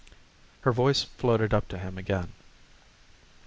Her 0.61 0.71
voice 0.71 1.03
floated 1.03 1.53
up 1.53 1.67
to 1.67 1.77
him 1.77 1.99
again. 1.99 2.33